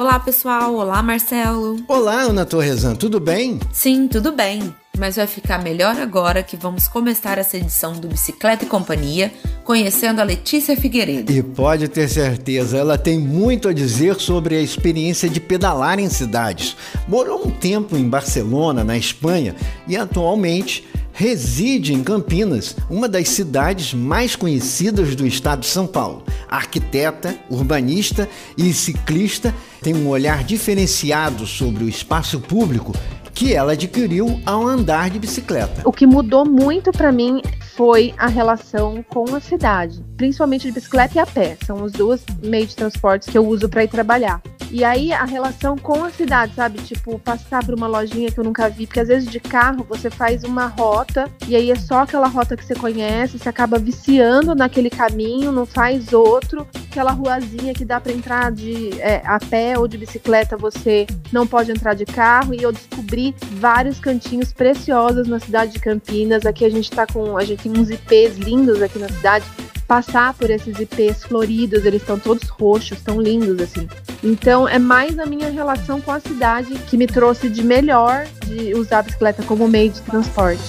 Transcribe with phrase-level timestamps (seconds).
[0.00, 0.76] Olá, pessoal.
[0.76, 1.76] Olá, Marcelo.
[1.86, 2.94] Olá, Ana Torresan.
[2.94, 3.60] Tudo bem?
[3.70, 4.74] Sim, tudo bem.
[4.98, 9.30] Mas vai ficar melhor agora que vamos começar essa edição do Bicicleta e Companhia
[9.62, 11.30] conhecendo a Letícia Figueiredo.
[11.30, 16.08] E pode ter certeza, ela tem muito a dizer sobre a experiência de pedalar em
[16.08, 16.78] cidades.
[17.06, 19.54] Morou um tempo em Barcelona, na Espanha,
[19.86, 20.82] e atualmente
[21.12, 26.24] reside em Campinas, uma das cidades mais conhecidas do estado de São Paulo.
[26.48, 32.92] Arquiteta, urbanista e ciclista, tem um olhar diferenciado sobre o espaço público
[33.34, 35.82] que ela adquiriu ao andar de bicicleta.
[35.84, 37.40] O que mudou muito para mim
[37.74, 41.56] foi a relação com a cidade, principalmente de bicicleta e a pé.
[41.64, 44.42] São os dois meios de transporte que eu uso para ir trabalhar.
[44.70, 46.80] E aí a relação com a cidade, sabe?
[46.82, 50.08] Tipo, passar por uma lojinha que eu nunca vi, porque às vezes de carro você
[50.08, 54.54] faz uma rota e aí é só aquela rota que você conhece, você acaba viciando
[54.54, 56.66] naquele caminho, não faz outro.
[56.90, 61.46] Aquela ruazinha que dá para entrar de é, a pé ou de bicicleta, você não
[61.46, 62.54] pode entrar de carro.
[62.54, 66.46] E eu descobri vários cantinhos preciosos na cidade de Campinas.
[66.46, 69.44] Aqui a gente tá com, a gente tem uns IPs lindos aqui na cidade.
[69.90, 73.88] Passar por esses IPs floridos, eles estão todos roxos, estão lindos assim.
[74.22, 78.72] Então é mais a minha relação com a cidade que me trouxe de melhor de
[78.72, 80.62] usar a bicicleta como meio de transporte.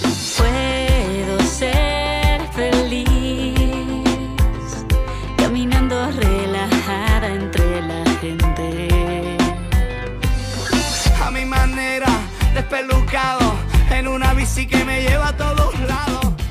[13.94, 15.51] En una bici que me lleva lados.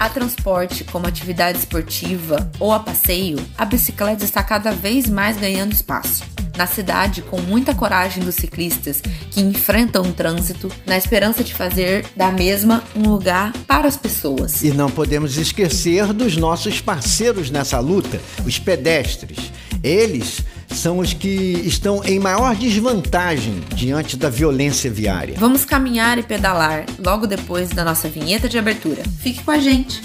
[0.01, 5.73] A transporte como atividade esportiva ou a passeio, a bicicleta está cada vez mais ganhando
[5.73, 6.23] espaço.
[6.57, 8.99] Na cidade, com muita coragem dos ciclistas
[9.29, 14.63] que enfrentam o trânsito na esperança de fazer da mesma um lugar para as pessoas.
[14.63, 19.51] E não podemos esquecer dos nossos parceiros nessa luta, os pedestres.
[19.83, 20.43] Eles
[20.73, 21.27] são os que
[21.65, 25.35] estão em maior desvantagem diante da violência viária.
[25.37, 29.03] Vamos caminhar e pedalar logo depois da nossa vinheta de abertura.
[29.19, 30.01] Fique com a gente.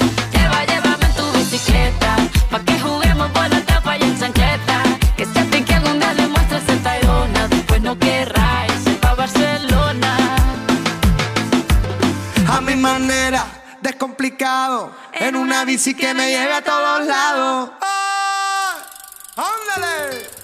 [13.86, 17.70] Descomplicado, en una bici que me lleve a todos lados.
[19.36, 20.35] ¡Ándale!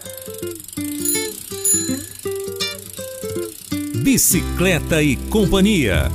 [4.02, 6.10] Bicicleta e Companhia.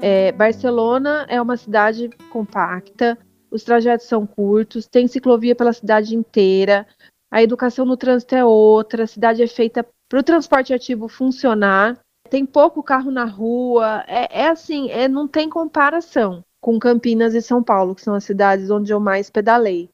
[0.00, 3.18] É, Barcelona é uma cidade compacta,
[3.50, 6.86] os trajetos são curtos, tem ciclovia pela cidade inteira,
[7.30, 11.98] a educação no trânsito é outra, a cidade é feita para o transporte ativo funcionar,
[12.28, 17.42] tem pouco carro na rua, é, é assim, é, não tem comparação com Campinas e
[17.42, 19.90] São Paulo, que são as cidades onde eu mais pedalei.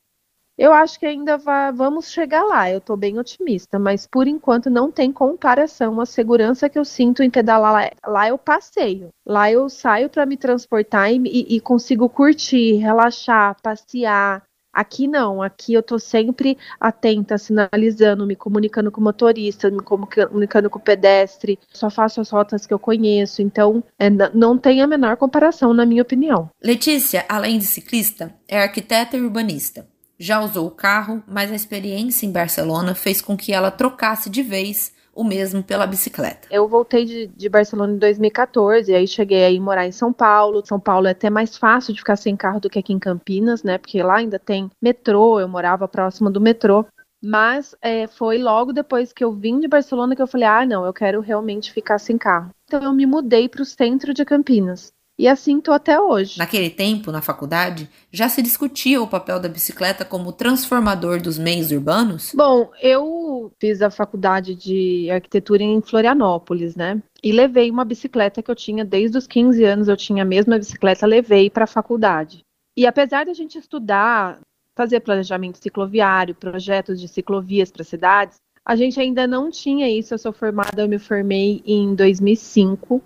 [0.61, 4.69] Eu acho que ainda vai, vamos chegar lá, eu estou bem otimista, mas por enquanto
[4.69, 5.99] não tem comparação.
[5.99, 9.09] A segurança que eu sinto em pedalar lá, lá eu passeio.
[9.27, 14.43] Lá eu saio para me transportar e, e, e consigo curtir, relaxar, passear,
[14.73, 20.71] Aqui não, aqui eu tô sempre atenta, sinalizando, me comunicando com o motorista, me comunicando
[20.71, 24.87] com o pedestre, só faço as rotas que eu conheço, então é, não tem a
[24.87, 26.49] menor comparação, na minha opinião.
[26.63, 29.85] Letícia, além de ciclista, é arquiteta e urbanista.
[30.23, 34.43] Já usou o carro, mas a experiência em Barcelona fez com que ela trocasse de
[34.43, 36.47] vez o mesmo pela bicicleta.
[36.51, 40.63] Eu voltei de, de Barcelona em 2014, e aí cheguei a morar em São Paulo.
[40.67, 43.63] São Paulo é até mais fácil de ficar sem carro do que aqui em Campinas,
[43.63, 43.79] né?
[43.79, 46.85] Porque lá ainda tem metrô, eu morava próximo do metrô.
[47.23, 50.85] Mas é, foi logo depois que eu vim de Barcelona que eu falei: ah, não,
[50.85, 52.51] eu quero realmente ficar sem carro.
[52.67, 54.93] Então eu me mudei para o centro de Campinas.
[55.21, 56.39] E assim estou até hoje.
[56.39, 61.71] Naquele tempo, na faculdade, já se discutia o papel da bicicleta como transformador dos meios
[61.71, 62.33] urbanos?
[62.35, 67.03] Bom, eu fiz a faculdade de arquitetura em Florianópolis, né?
[67.23, 70.57] E levei uma bicicleta que eu tinha desde os 15 anos, eu tinha a mesma
[70.57, 72.41] bicicleta, levei para a faculdade.
[72.75, 74.41] E apesar de a gente estudar,
[74.75, 80.15] fazer planejamento cicloviário, projetos de ciclovias para cidades, a gente ainda não tinha isso.
[80.15, 83.03] Eu sou formada, eu me formei em 2005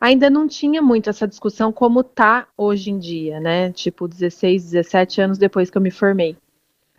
[0.00, 3.72] ainda não tinha muito essa discussão como tá hoje em dia, né?
[3.72, 6.36] Tipo, 16, 17 anos depois que eu me formei.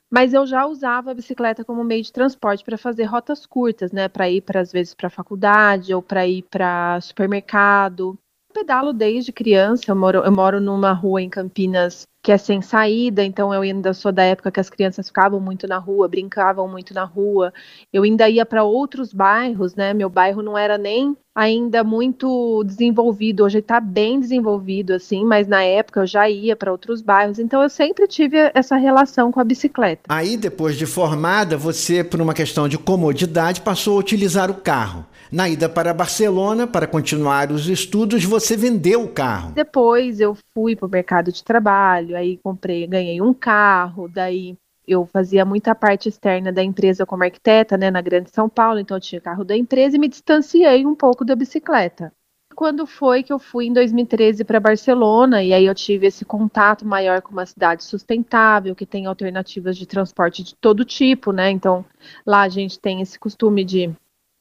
[0.10, 4.08] Mas eu já usava a bicicleta como meio de transporte para fazer rotas curtas, né?
[4.08, 8.18] Para ir, às vezes, para a faculdade ou para ir para supermercado.
[8.50, 9.84] Eu pedalo desde criança.
[9.88, 13.92] Eu moro, eu moro numa rua em Campinas que é sem saída, então eu ainda
[13.92, 17.52] sou da época que as crianças ficavam muito na rua, brincavam muito na rua.
[17.92, 19.96] Eu ainda ia para outros bairros, né?
[19.96, 25.64] Meu bairro não era nem ainda muito desenvolvido, hoje está bem desenvolvido assim, mas na
[25.64, 29.44] época eu já ia para outros bairros, então eu sempre tive essa relação com a
[29.44, 30.02] bicicleta.
[30.10, 35.06] Aí depois de formada, você por uma questão de comodidade passou a utilizar o carro.
[35.32, 39.52] Na ida para Barcelona, para continuar os estudos, você vendeu o carro.
[39.54, 44.58] Depois eu fui para o mercado de trabalho, aí comprei, ganhei um carro, daí
[44.88, 48.98] eu fazia muita parte externa da empresa como arquiteta, né, na Grande São Paulo, então
[48.98, 52.12] eu tinha carro da empresa e me distanciei um pouco da bicicleta.
[52.56, 56.86] Quando foi que eu fui em 2013 para Barcelona e aí eu tive esse contato
[56.86, 61.52] maior com uma cidade sustentável, que tem alternativas de transporte de todo tipo, né?
[61.52, 61.86] Então,
[62.26, 63.96] lá a gente tem esse costume de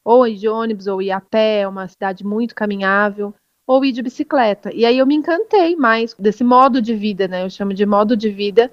[0.05, 3.35] ou ir de ônibus ou ir a pé, é uma cidade muito caminhável,
[3.69, 4.75] ou ir de bicicleta.
[4.75, 7.45] E aí eu me encantei mais desse modo de vida, né?
[7.45, 8.73] Eu chamo de modo de vida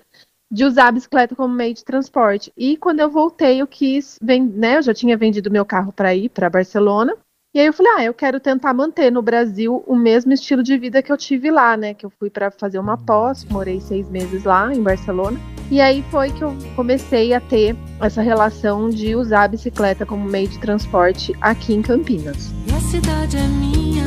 [0.49, 2.53] de usar a bicicleta como meio de transporte.
[2.55, 6.29] E quando eu voltei, eu quis, né, eu já tinha vendido meu carro para ir
[6.29, 7.13] para Barcelona.
[7.53, 10.77] E aí eu falei, ah, eu quero tentar manter no Brasil o mesmo estilo de
[10.77, 11.93] vida que eu tive lá, né?
[11.93, 15.39] Que eu fui para fazer uma pós, morei seis meses lá em Barcelona.
[15.71, 20.29] E aí foi que eu comecei a ter essa relação de usar a bicicleta como
[20.29, 22.51] meio de transporte aqui em Campinas.
[22.67, 24.05] E a cidade é minha,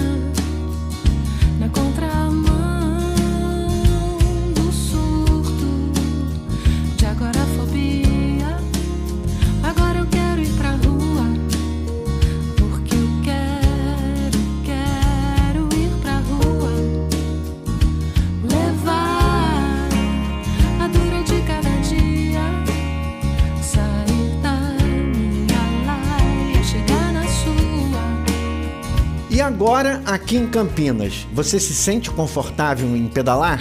[29.40, 33.60] agora aqui em Campinas, você se sente confortável em pedalar?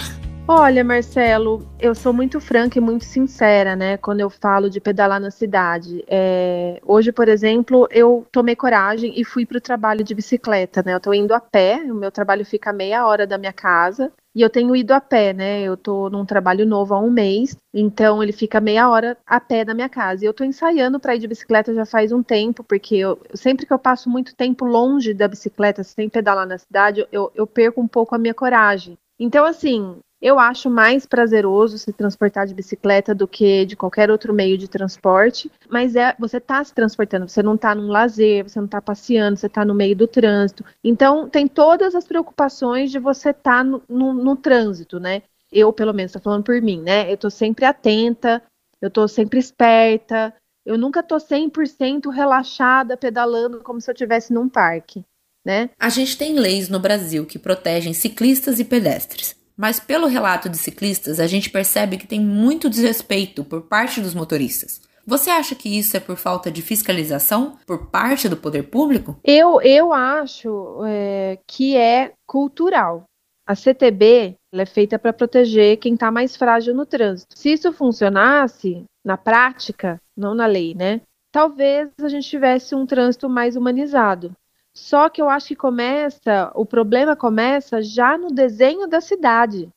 [0.50, 5.20] Olha, Marcelo, eu sou muito franca e muito sincera, né, quando eu falo de pedalar
[5.20, 6.02] na cidade.
[6.08, 10.94] É, hoje, por exemplo, eu tomei coragem e fui para o trabalho de bicicleta, né?
[10.94, 14.10] Eu estou indo a pé, o meu trabalho fica a meia hora da minha casa.
[14.38, 15.62] E eu tenho ido a pé, né?
[15.62, 19.64] Eu tô num trabalho novo há um mês, então ele fica meia hora a pé
[19.64, 20.24] da minha casa.
[20.24, 23.66] E eu tô ensaiando para ir de bicicleta já faz um tempo, porque eu, sempre
[23.66, 27.80] que eu passo muito tempo longe da bicicleta, sem pedalar na cidade, eu, eu perco
[27.80, 28.96] um pouco a minha coragem.
[29.18, 34.34] Então, assim, eu acho mais prazeroso se transportar de bicicleta do que de qualquer outro
[34.34, 38.58] meio de transporte, mas é você está se transportando, você não está num lazer, você
[38.58, 40.64] não está passeando, você está no meio do trânsito.
[40.82, 45.22] Então tem todas as preocupações de você estar tá no, no, no, trânsito, né?
[45.50, 47.08] Eu, pelo menos, estou falando por mim, né?
[47.08, 48.42] Eu estou sempre atenta,
[48.82, 50.34] eu estou sempre esperta,
[50.66, 55.04] eu nunca estou 100% relaxada pedalando como se eu estivesse num parque.
[55.44, 55.70] Né?
[55.78, 59.37] A gente tem leis no Brasil que protegem ciclistas e pedestres.
[59.58, 64.14] Mas pelo relato de ciclistas, a gente percebe que tem muito desrespeito por parte dos
[64.14, 64.80] motoristas.
[65.04, 69.18] Você acha que isso é por falta de fiscalização por parte do poder público?
[69.24, 73.04] Eu, eu acho é, que é cultural.
[73.44, 77.36] A CTB é feita para proteger quem está mais frágil no trânsito.
[77.36, 81.00] Se isso funcionasse, na prática, não na lei, né?
[81.32, 84.32] Talvez a gente tivesse um trânsito mais humanizado.
[84.78, 89.68] Só que eu acho que começa, o problema começa já no desenho da cidade.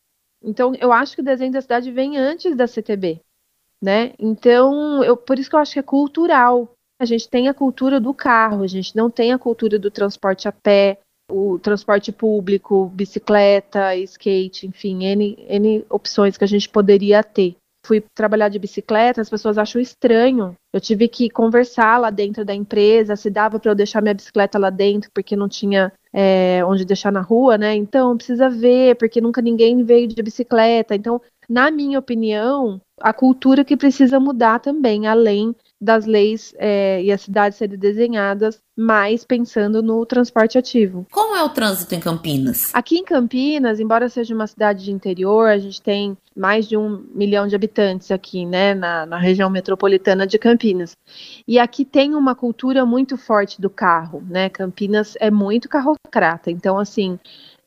[0.44, 3.20] Então, eu acho que o desenho da cidade vem antes da CTB,
[3.82, 4.14] né?
[4.18, 6.72] Então, eu, por isso que eu acho que é cultural.
[7.00, 10.48] A gente tem a cultura do carro, a gente não tem a cultura do transporte
[10.48, 17.24] a pé, o transporte público, bicicleta, skate, enfim, N, N opções que a gente poderia
[17.24, 17.56] ter.
[17.84, 20.56] Fui trabalhar de bicicleta, as pessoas acham estranho.
[20.72, 24.60] Eu tive que conversar lá dentro da empresa, se dava para eu deixar minha bicicleta
[24.60, 27.76] lá dentro, porque não tinha é, onde deixar na rua, né?
[27.76, 30.94] Então precisa ver, porque nunca ninguém veio de bicicleta.
[30.96, 31.20] Então,
[31.50, 37.22] na minha opinião, a cultura que precisa mudar também, além das leis é, e as
[37.22, 41.08] cidades serem desenhadas mais pensando no transporte ativo.
[41.12, 42.70] Como é o trânsito em Campinas?
[42.74, 47.04] Aqui em Campinas, embora seja uma cidade de interior, a gente tem mais de um
[47.14, 50.96] milhão de habitantes aqui, né, na, na região metropolitana de Campinas.
[51.48, 54.50] E aqui tem uma cultura muito forte do carro, né?
[54.50, 57.20] Campinas é muito carrocrata, então assim.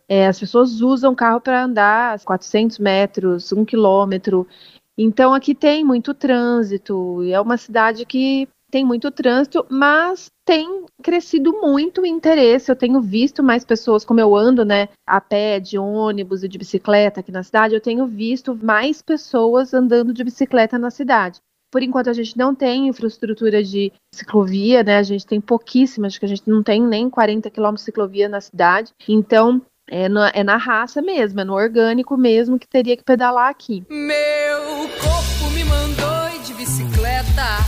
[0.07, 4.47] É, as pessoas usam carro para andar 400 metros, um quilômetro.
[4.97, 11.53] Então aqui tem muito trânsito, é uma cidade que tem muito trânsito, mas tem crescido
[11.53, 12.71] muito o interesse.
[12.71, 16.59] Eu tenho visto mais pessoas, como eu ando, né, a pé, de ônibus e de
[16.59, 21.39] bicicleta aqui na cidade, eu tenho visto mais pessoas andando de bicicleta na cidade.
[21.71, 24.99] Por enquanto a gente não tem infraestrutura de ciclovia, né?
[24.99, 28.29] A gente tem pouquíssima, acho que a gente não tem nem 40 quilômetros de ciclovia
[28.29, 28.93] na cidade.
[29.09, 29.61] Então,
[29.91, 33.85] é na, é na raça mesmo, é no orgânico mesmo que teria que pedalar aqui.
[33.91, 37.59] Meu corpo me mandou de bicicleta,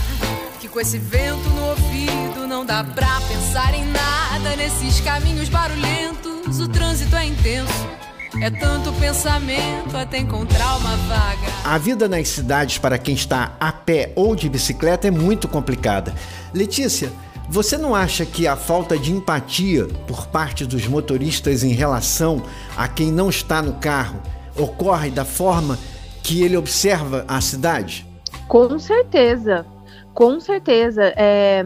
[0.59, 6.59] que com esse vento no ouvido não dá pra pensar em nada nesses caminhos barulhentos.
[6.59, 7.87] O trânsito é intenso.
[8.41, 11.47] É tanto pensamento até encontrar uma vaga.
[11.63, 16.13] A vida nas cidades para quem está a pé ou de bicicleta é muito complicada.
[16.53, 17.11] Letícia,
[17.49, 22.43] você não acha que a falta de empatia por parte dos motoristas em relação
[22.75, 24.21] a quem não está no carro
[24.55, 25.77] ocorre da forma
[26.23, 28.05] que ele observa a cidade?
[28.47, 29.65] Com certeza,
[30.13, 31.13] com certeza.
[31.15, 31.65] É,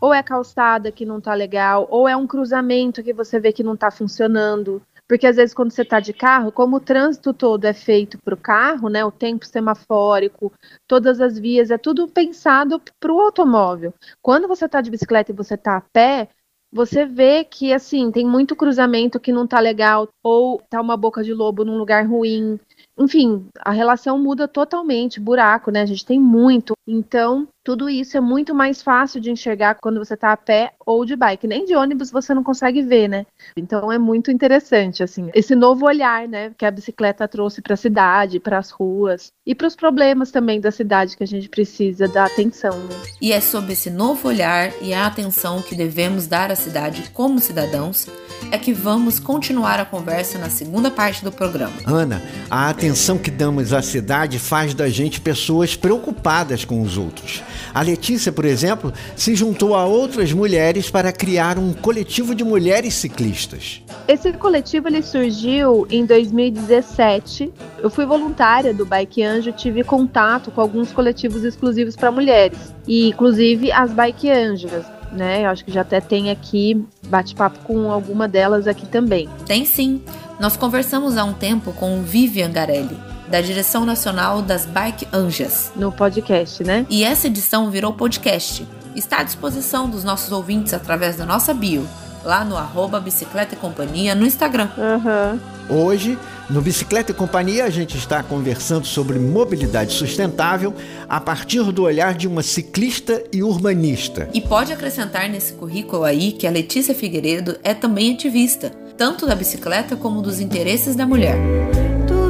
[0.00, 3.62] ou é calçada que não tá legal, ou é um cruzamento que você vê que
[3.62, 4.80] não tá funcionando.
[5.08, 8.34] Porque às vezes quando você está de carro, como o trânsito todo é feito para
[8.34, 10.52] o carro, né, o tempo semafórico,
[10.86, 13.94] todas as vias, é tudo pensado para o automóvel.
[14.20, 16.28] Quando você está de bicicleta e você está a pé,
[16.70, 21.24] você vê que assim tem muito cruzamento que não está legal, ou tá uma boca
[21.24, 22.60] de lobo num lugar ruim,
[22.98, 25.80] enfim, a relação muda totalmente, buraco, né?
[25.82, 26.74] A gente tem muito.
[26.86, 31.04] Então, tudo isso é muito mais fácil de enxergar quando você está a pé ou
[31.04, 31.46] de bike.
[31.46, 33.26] Nem de ônibus você não consegue ver, né?
[33.54, 37.76] Então é muito interessante, assim, esse novo olhar, né, que a bicicleta trouxe para a
[37.76, 42.08] cidade, para as ruas e para os problemas também da cidade que a gente precisa
[42.08, 42.72] dar atenção.
[42.72, 42.94] Né?
[43.20, 47.38] E é sobre esse novo olhar e a atenção que devemos dar à cidade como
[47.38, 48.06] cidadãos
[48.50, 51.74] é que vamos continuar a conversa na segunda parte do programa.
[51.84, 57.42] Ana, a atenção que damos à cidade faz da gente pessoas preocupadas com os outros.
[57.74, 62.94] A Letícia, por exemplo, se juntou a outras mulheres para criar um coletivo de mulheres
[62.94, 63.82] ciclistas.
[64.06, 67.52] Esse coletivo ele surgiu em 2017.
[67.78, 73.08] Eu fui voluntária do Bike Anjo, tive contato com alguns coletivos exclusivos para mulheres, e
[73.08, 75.44] inclusive as Bike Anjas né?
[75.44, 79.28] Eu acho que já até tem aqui bate-papo com alguma delas aqui também.
[79.46, 80.02] Tem sim.
[80.38, 82.96] Nós conversamos há um tempo com Vivian Garelli,
[83.30, 85.72] da direção nacional das Bike Anjas.
[85.76, 86.86] No podcast, né?
[86.88, 88.66] E essa edição virou podcast.
[88.96, 91.86] Está à disposição dos nossos ouvintes através da nossa bio,
[92.24, 94.68] lá no arroba Bicicleta e Companhia no Instagram.
[94.76, 95.38] Uhum.
[95.68, 96.18] Hoje,
[96.48, 100.74] no Bicicleta e Companhia, a gente está conversando sobre mobilidade sustentável
[101.06, 104.30] a partir do olhar de uma ciclista e urbanista.
[104.32, 109.34] E pode acrescentar nesse currículo aí que a Letícia Figueiredo é também ativista, tanto da
[109.34, 111.36] bicicleta como dos interesses da mulher.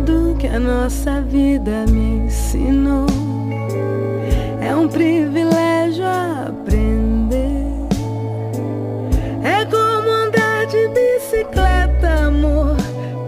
[0.09, 3.05] Tudo que a nossa vida me ensinou
[4.59, 7.67] é um privilégio aprender.
[9.45, 12.75] É como andar de bicicleta, amor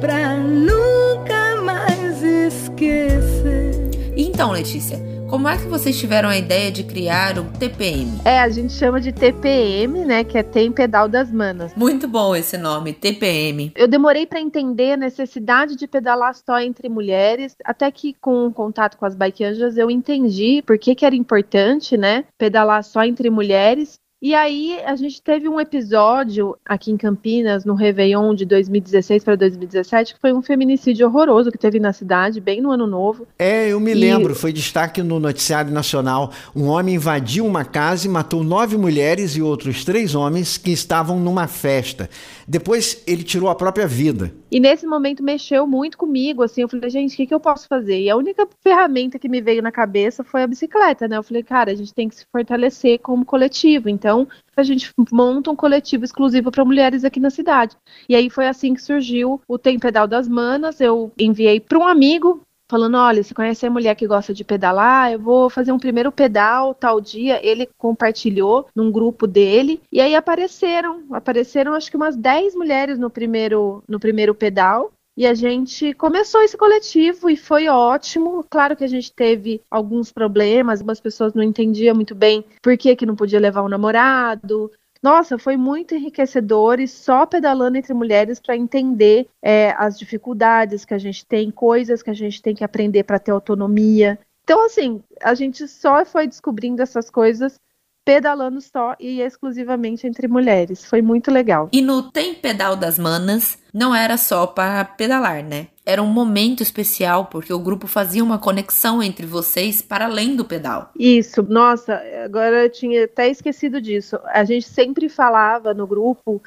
[0.00, 3.90] pra nunca mais esquecer.
[4.16, 4.98] Então, Letícia,
[5.30, 8.20] como é que vocês tiveram a ideia de criar o TPM?
[8.24, 11.72] É, a gente chama de TPM, né, que é Tem Pedal das Manas.
[11.76, 13.72] Muito bom esse nome, TPM.
[13.76, 18.52] Eu demorei para entender a necessidade de pedalar só entre mulheres, até que com o
[18.52, 23.04] contato com as bike anjas eu entendi por que, que era importante, né, pedalar só
[23.04, 28.44] entre mulheres E aí a gente teve um episódio aqui em Campinas, no Réveillon de
[28.44, 32.86] 2016 para 2017, que foi um feminicídio horroroso que teve na cidade, bem no ano
[32.86, 33.26] novo.
[33.38, 33.94] É, eu me e...
[33.94, 36.32] lembro, foi destaque no noticiário nacional.
[36.54, 41.18] Um homem invadiu uma casa e matou nove mulheres e outros três homens que estavam
[41.18, 42.10] numa festa.
[42.46, 44.30] Depois ele tirou a própria vida.
[44.50, 47.68] E nesse momento mexeu muito comigo, assim, eu falei, gente, o que, que eu posso
[47.68, 48.00] fazer?
[48.00, 51.16] E a única ferramenta que me veio na cabeça foi a bicicleta, né?
[51.16, 54.26] Eu falei, cara, a gente tem que se fortalecer como coletivo, então
[54.56, 57.76] a gente monta um coletivo exclusivo para mulheres aqui na cidade.
[58.08, 61.86] E aí foi assim que surgiu o Tem Pedal das Manas, eu enviei para um
[61.86, 62.40] amigo,
[62.70, 66.12] falando: olha, se conhece a mulher que gosta de pedalar, eu vou fazer um primeiro
[66.12, 67.44] pedal tal dia.
[67.44, 73.10] Ele compartilhou num grupo dele e aí apareceram, apareceram acho que umas 10 mulheres no
[73.10, 74.92] primeiro no primeiro pedal.
[75.16, 78.44] E a gente começou esse coletivo e foi ótimo.
[78.48, 82.96] Claro que a gente teve alguns problemas, algumas pessoas não entendiam muito bem por que,
[82.96, 84.70] que não podia levar o um namorado,
[85.02, 90.92] nossa, foi muito enriquecedor e só pedalando entre mulheres para entender é, as dificuldades que
[90.92, 94.18] a gente tem, coisas que a gente tem que aprender para ter autonomia.
[94.44, 97.58] Então, assim, a gente só foi descobrindo essas coisas
[98.04, 100.84] pedalando só e exclusivamente entre mulheres.
[100.84, 101.68] Foi muito legal.
[101.72, 105.68] E no Tem Pedal das Manas, não era só para pedalar, né?
[105.84, 110.44] Era um momento especial porque o grupo fazia uma conexão entre vocês para além do
[110.44, 110.90] pedal.
[110.98, 114.18] Isso, nossa, agora eu tinha até esquecido disso.
[114.26, 116.42] A gente sempre falava no grupo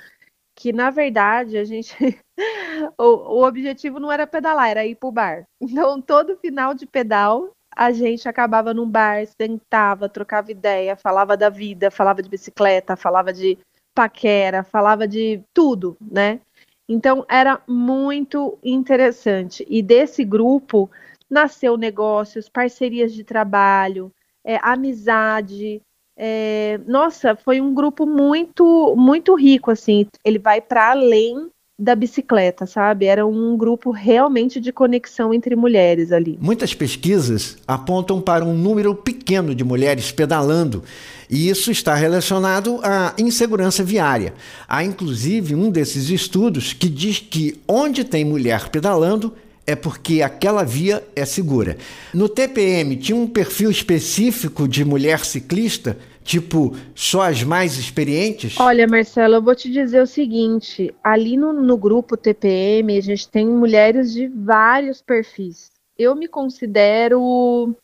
[0.55, 1.95] que na verdade a gente
[2.97, 5.43] o, o objetivo não era pedalar, era ir pro bar.
[5.61, 11.49] Então todo final de pedal a gente acabava num bar, sentava, trocava ideia, falava da
[11.49, 13.57] vida, falava de bicicleta, falava de
[13.93, 16.39] paquera, falava de tudo, né?
[16.87, 19.65] Então era muito interessante.
[19.69, 20.89] E desse grupo
[21.29, 24.11] nasceu negócios, parcerias de trabalho,
[24.43, 25.81] é, amizade.
[26.15, 30.07] É, nossa, foi um grupo muito, muito rico, assim.
[30.23, 33.05] Ele vai para além da bicicleta, sabe?
[33.05, 36.37] Era um grupo realmente de conexão entre mulheres ali.
[36.39, 40.83] Muitas pesquisas apontam para um número pequeno de mulheres pedalando,
[41.29, 44.35] e isso está relacionado à insegurança viária.
[44.67, 49.33] Há inclusive um desses estudos que diz que onde tem mulher pedalando
[49.65, 51.77] é porque aquela via é segura.
[52.13, 58.57] No TPM tinha um perfil específico de mulher ciclista Tipo, só as mais experientes?
[58.59, 63.27] Olha, Marcelo, eu vou te dizer o seguinte: ali no, no grupo TPM, a gente
[63.27, 65.71] tem mulheres de vários perfis.
[65.97, 67.75] Eu me considero.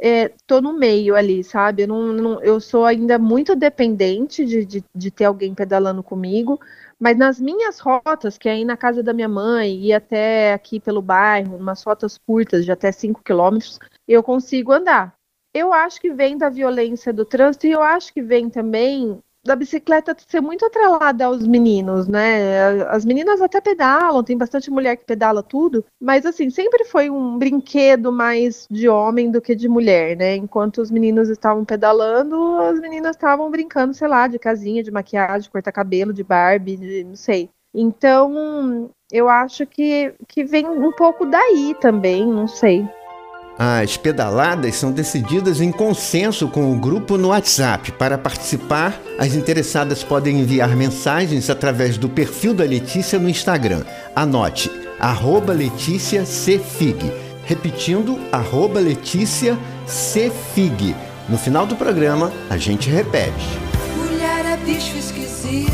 [0.00, 1.82] É, tô no meio ali, sabe?
[1.82, 6.60] Eu, não, não, eu sou ainda muito dependente de, de, de ter alguém pedalando comigo,
[7.00, 10.78] mas nas minhas rotas, que é aí na casa da minha mãe e até aqui
[10.78, 15.17] pelo bairro, umas rotas curtas de até 5 quilômetros, eu consigo andar
[15.54, 19.56] eu acho que vem da violência do trânsito e eu acho que vem também da
[19.56, 22.82] bicicleta ser muito atrelada aos meninos, né?
[22.88, 27.38] As meninas até pedalam, tem bastante mulher que pedala tudo, mas assim, sempre foi um
[27.38, 30.36] brinquedo mais de homem do que de mulher, né?
[30.36, 35.42] Enquanto os meninos estavam pedalando, as meninas estavam brincando, sei lá, de casinha, de maquiagem,
[35.42, 37.48] de cortar cabelo, de Barbie, de, não sei.
[37.72, 42.86] Então, eu acho que, que vem um pouco daí também, não sei.
[43.58, 47.90] As pedaladas são decididas em consenso com o grupo no WhatsApp.
[47.90, 53.82] Para participar, as interessadas podem enviar mensagens através do perfil da Letícia no Instagram.
[54.14, 57.12] Anote, arroba Letícia Cfig.
[57.44, 60.94] Repetindo, arroba Letícia Cfig.
[61.28, 63.58] No final do programa, a gente repete.
[63.96, 65.72] Mulher é bicho esquisito,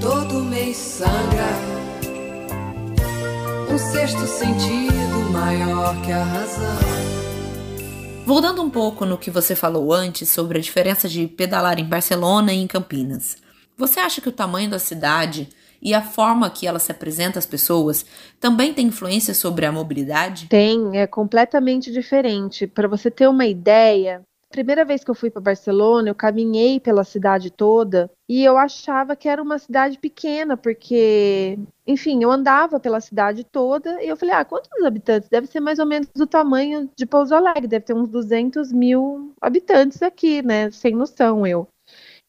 [0.00, 1.71] todo mês sangra
[3.72, 6.76] um sexto sentido maior que a razão.
[8.26, 12.52] Voltando um pouco no que você falou antes sobre a diferença de pedalar em Barcelona
[12.52, 13.38] e em Campinas.
[13.74, 15.48] Você acha que o tamanho da cidade
[15.80, 18.04] e a forma que ela se apresenta às pessoas
[18.38, 20.48] também tem influência sobre a mobilidade?
[20.48, 22.66] Tem, é completamente diferente.
[22.66, 27.02] Para você ter uma ideia, primeira vez que eu fui para Barcelona, eu caminhei pela
[27.02, 33.00] cidade toda e eu achava que era uma cidade pequena, porque, enfim, eu andava pela
[33.00, 35.28] cidade toda e eu falei, ah, quantos habitantes?
[35.28, 39.32] Deve ser mais ou menos do tamanho de Pouso Alegre, deve ter uns 200 mil
[39.40, 40.70] habitantes aqui, né?
[40.70, 41.66] Sem noção eu.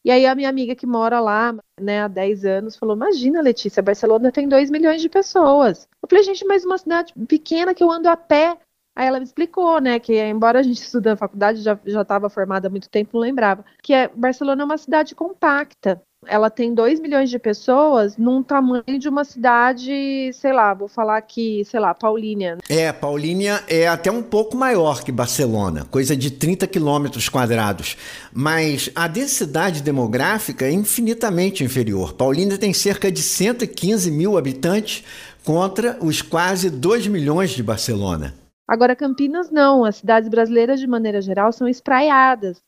[0.04, 3.82] E aí a minha amiga que mora lá, né, há 10 anos, falou: Imagina, Letícia,
[3.82, 5.88] Barcelona tem 2 milhões de pessoas.
[6.02, 8.58] Eu falei, gente, mas uma cidade pequena que eu ando a pé
[8.96, 12.30] Aí ela me explicou, né, que embora a gente estude na faculdade, já já estava
[12.30, 16.00] formada há muito tempo, não lembrava, que é, Barcelona é uma cidade compacta.
[16.26, 21.18] ela tem 2 milhões de pessoas num tamanho de uma cidade, sei lá, vou falar
[21.18, 22.56] aqui, sei lá, Paulínia.
[22.68, 27.96] É, Paulínia é até um pouco maior que Barcelona, coisa de 30 quilômetros quadrados.
[28.32, 32.14] Mas a densidade demográfica é infinitamente inferior.
[32.14, 35.04] Paulínia tem cerca de 115 mil habitantes
[35.44, 38.43] contra os quase 2 milhões de Barcelona.
[38.66, 39.84] Agora, Campinas não.
[39.84, 42.62] As cidades brasileiras, de maneira geral, são espraiadas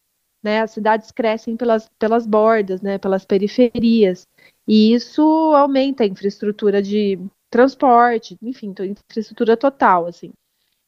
[0.47, 0.61] né?
[0.61, 2.99] As cidades crescem pelas, pelas bordas, né?
[2.99, 4.29] Pelas periferias.
[4.67, 5.21] E isso
[5.57, 7.19] aumenta a infraestrutura de
[7.51, 10.33] transporte, enfim, infraestrutura total, assim.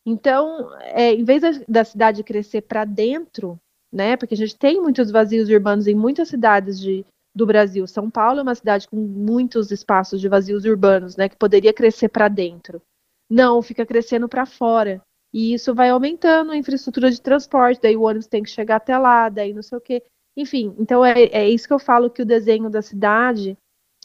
[0.06, 3.58] Então, é, em vez da, da cidade crescer para dentro,
[3.92, 4.16] né?
[4.16, 7.84] Porque a gente tem muitos vazios urbanos em muitas cidades de, do Brasil.
[7.88, 11.28] São Paulo é uma cidade com muitos espaços de vazios urbanos, né?
[11.28, 12.80] Que poderia crescer para dentro.
[13.28, 15.02] Não, fica crescendo para fora.
[15.32, 18.96] E isso vai aumentando a infraestrutura de transporte, daí o ônibus tem que chegar até
[18.96, 20.02] lá, daí não sei o quê.
[20.36, 23.58] Enfim, então é, é isso que eu falo que o desenho da cidade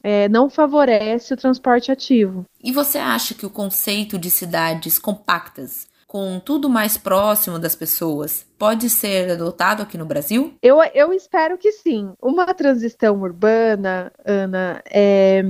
[0.03, 2.43] é, não favorece o transporte ativo.
[2.61, 8.45] E você acha que o conceito de cidades compactas, com tudo mais próximo das pessoas,
[8.57, 10.53] pode ser adotado aqui no Brasil?
[10.61, 12.11] Eu, eu espero que sim.
[12.21, 15.43] Uma transição urbana, Ana, é,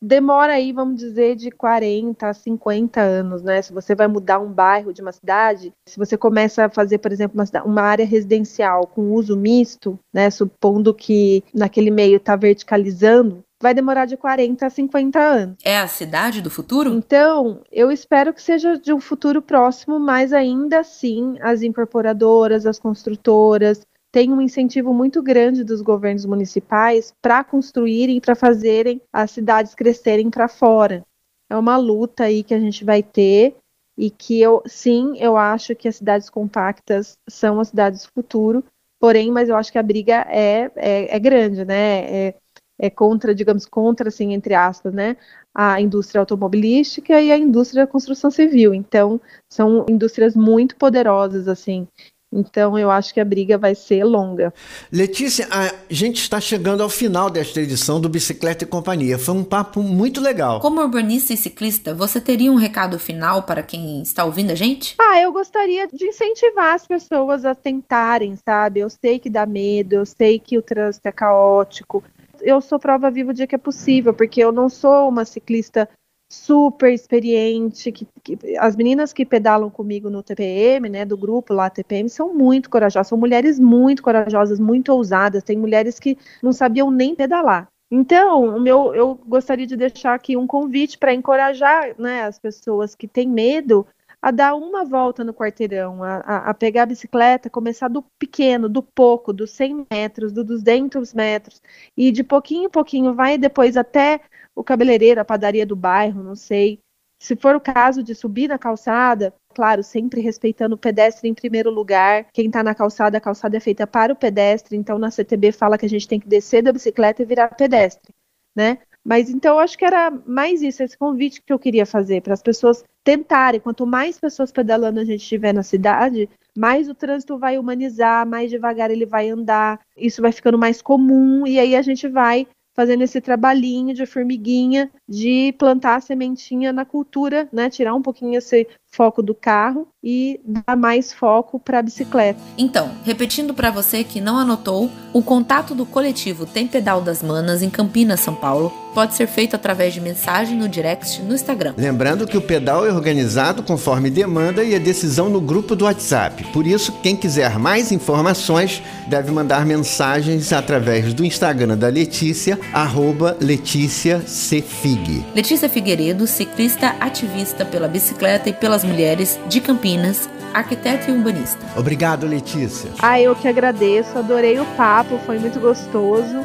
[0.00, 3.60] demora aí, vamos dizer, de 40 a 50 anos, né?
[3.62, 7.12] Se você vai mudar um bairro de uma cidade, se você começa a fazer, por
[7.12, 10.30] exemplo, uma, uma área residencial com uso misto, né?
[10.30, 15.56] Supondo que naquele meio está verticalizando, vai demorar de 40 a 50 anos.
[15.64, 16.94] É a cidade do futuro?
[16.94, 22.78] Então, eu espero que seja de um futuro próximo, mas ainda assim, as incorporadoras, as
[22.78, 29.74] construtoras, tem um incentivo muito grande dos governos municipais para construírem para fazerem as cidades
[29.74, 31.04] crescerem para fora.
[31.50, 33.56] É uma luta aí que a gente vai ter
[33.96, 38.64] e que eu, sim, eu acho que as cidades compactas são as cidades do futuro,
[39.00, 42.28] porém, mas eu acho que a briga é, é, é grande, né?
[42.28, 42.34] É,
[42.80, 45.16] é contra, digamos, contra, assim, entre aspas, né?
[45.52, 48.72] A indústria automobilística e a indústria da construção civil.
[48.72, 49.20] Então,
[49.52, 51.88] são indústrias muito poderosas, assim,
[52.32, 54.52] então eu acho que a briga vai ser longa.
[54.92, 59.18] Letícia, a gente está chegando ao final desta edição do Bicicleta e Companhia.
[59.18, 60.60] Foi um papo muito legal.
[60.60, 64.94] Como urbanista e ciclista, você teria um recado final para quem está ouvindo a gente?
[64.98, 68.80] Ah, eu gostaria de incentivar as pessoas a tentarem, sabe?
[68.80, 72.04] Eu sei que dá medo, eu sei que o trânsito é caótico.
[72.40, 75.88] Eu sou prova viva de que é possível, porque eu não sou uma ciclista
[76.30, 81.70] super experiente, que, que, as meninas que pedalam comigo no TPM, né, do grupo lá
[81.70, 86.90] TPM, são muito corajosas, são mulheres muito corajosas, muito ousadas, tem mulheres que não sabiam
[86.90, 87.68] nem pedalar.
[87.90, 92.94] Então, o meu, eu gostaria de deixar aqui um convite para encorajar né, as pessoas
[92.94, 93.86] que têm medo
[94.20, 96.18] a dar uma volta no quarteirão, a,
[96.50, 101.62] a, pegar a bicicleta, começar do pequeno, do pouco, dos 100 metros, do 200 metros,
[101.96, 104.20] e de pouquinho em pouquinho vai depois até
[104.54, 106.80] o cabeleireiro, a padaria do bairro, não sei.
[107.20, 111.70] Se for o caso de subir na calçada, claro, sempre respeitando o pedestre em primeiro
[111.70, 112.26] lugar.
[112.32, 115.76] Quem está na calçada, a calçada é feita para o pedestre, então na CTB fala
[115.76, 118.14] que a gente tem que descer da bicicleta e virar pedestre,
[118.54, 118.78] né?
[119.08, 122.34] Mas então eu acho que era mais isso, esse convite que eu queria fazer para
[122.34, 123.58] as pessoas tentarem.
[123.58, 128.50] Quanto mais pessoas pedalando a gente tiver na cidade, mais o trânsito vai humanizar, mais
[128.50, 133.02] devagar ele vai andar, isso vai ficando mais comum e aí a gente vai fazendo
[133.02, 137.70] esse trabalhinho de formiguinha de plantar a sementinha na cultura, né?
[137.70, 142.40] Tirar um pouquinho esse foco do carro e dar mais foco para a bicicleta.
[142.56, 147.62] Então, repetindo para você que não anotou, o contato do coletivo Tem Pedal das Manas
[147.62, 151.74] em Campinas, São Paulo, pode ser feito através de mensagem no direct no Instagram.
[151.76, 156.42] Lembrando que o pedal é organizado conforme demanda e a decisão no grupo do WhatsApp.
[156.52, 163.36] Por isso, quem quiser mais informações deve mandar mensagens através do Instagram da Letícia, arroba
[163.40, 165.24] Letícia Cfig.
[165.34, 171.64] Letícia Figueiredo, ciclista ativista pela bicicleta e pelas mulheres de Campinas, arquiteta e urbanista.
[171.76, 172.90] Obrigado, Letícia.
[173.00, 176.40] Ah, eu que agradeço, adorei o papo, foi muito gostoso.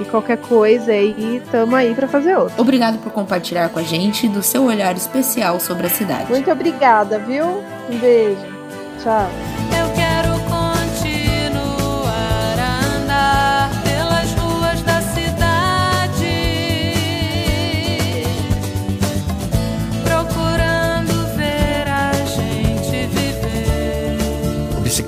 [0.00, 2.54] E qualquer coisa aí, tamo aí para fazer outro.
[2.60, 6.30] Obrigado por compartilhar com a gente do seu olhar especial sobre a cidade.
[6.30, 7.64] Muito obrigada, viu?
[7.90, 8.46] Um beijo.
[9.02, 9.57] Tchau.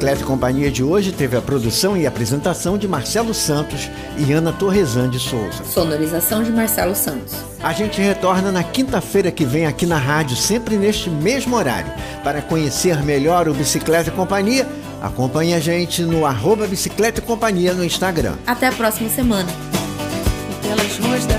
[0.00, 4.50] Bicicleta e Companhia de hoje teve a produção e apresentação de Marcelo Santos e Ana
[4.50, 5.62] Torresan de Souza.
[5.62, 7.34] Sonorização de Marcelo Santos.
[7.62, 11.92] A gente retorna na quinta-feira que vem aqui na rádio, sempre neste mesmo horário.
[12.24, 14.66] Para conhecer melhor o Bicicleta e Companhia,
[15.02, 18.36] acompanhe a gente no arroba Bicicleta e Companhia no Instagram.
[18.46, 19.50] Até a próxima semana.
[20.98, 21.38] ruas da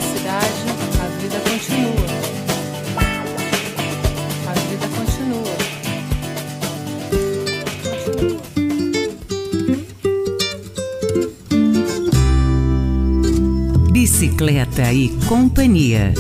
[14.72, 16.14] Bicicleta e companhia.